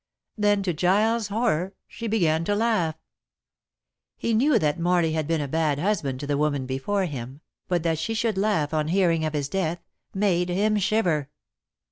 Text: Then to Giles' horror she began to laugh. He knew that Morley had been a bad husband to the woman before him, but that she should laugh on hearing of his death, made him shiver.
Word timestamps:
Then 0.35 0.63
to 0.63 0.73
Giles' 0.73 1.27
horror 1.27 1.75
she 1.87 2.07
began 2.07 2.43
to 2.45 2.55
laugh. 2.55 2.95
He 4.17 4.33
knew 4.33 4.57
that 4.57 4.79
Morley 4.79 5.11
had 5.11 5.27
been 5.27 5.41
a 5.41 5.47
bad 5.47 5.77
husband 5.77 6.19
to 6.21 6.25
the 6.25 6.39
woman 6.39 6.65
before 6.65 7.05
him, 7.05 7.39
but 7.67 7.83
that 7.83 7.99
she 7.99 8.15
should 8.15 8.35
laugh 8.35 8.73
on 8.73 8.87
hearing 8.87 9.23
of 9.25 9.33
his 9.33 9.47
death, 9.47 9.83
made 10.11 10.49
him 10.49 10.77
shiver. 10.77 11.29